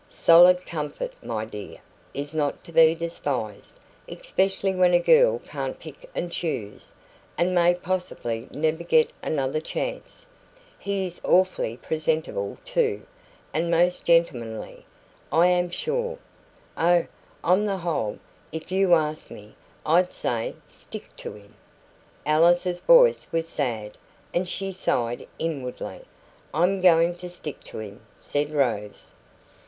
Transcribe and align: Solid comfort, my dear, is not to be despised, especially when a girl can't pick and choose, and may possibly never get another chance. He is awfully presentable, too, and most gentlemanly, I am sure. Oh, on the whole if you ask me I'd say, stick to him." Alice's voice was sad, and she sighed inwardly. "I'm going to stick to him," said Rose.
Solid 0.09 0.65
comfort, 0.65 1.13
my 1.23 1.45
dear, 1.45 1.77
is 2.11 2.33
not 2.33 2.63
to 2.63 2.71
be 2.71 2.95
despised, 2.95 3.79
especially 4.09 4.73
when 4.73 4.95
a 4.95 4.99
girl 4.99 5.37
can't 5.37 5.77
pick 5.79 6.09
and 6.15 6.31
choose, 6.31 6.91
and 7.37 7.53
may 7.53 7.75
possibly 7.75 8.47
never 8.51 8.83
get 8.83 9.11
another 9.21 9.59
chance. 9.59 10.25
He 10.79 11.05
is 11.05 11.21
awfully 11.23 11.77
presentable, 11.77 12.57
too, 12.65 13.05
and 13.53 13.69
most 13.69 14.03
gentlemanly, 14.03 14.87
I 15.31 15.45
am 15.49 15.69
sure. 15.69 16.17
Oh, 16.75 17.05
on 17.43 17.67
the 17.67 17.77
whole 17.77 18.17
if 18.51 18.71
you 18.71 18.95
ask 18.95 19.29
me 19.29 19.53
I'd 19.85 20.13
say, 20.13 20.55
stick 20.65 21.15
to 21.17 21.33
him." 21.33 21.53
Alice's 22.25 22.79
voice 22.79 23.27
was 23.31 23.47
sad, 23.47 23.99
and 24.33 24.49
she 24.49 24.71
sighed 24.71 25.27
inwardly. 25.37 26.01
"I'm 26.55 26.81
going 26.81 27.13
to 27.17 27.29
stick 27.29 27.63
to 27.65 27.77
him," 27.77 28.01
said 28.17 28.49
Rose. 28.51 29.13